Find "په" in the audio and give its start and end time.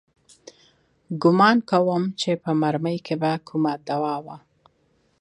2.43-2.51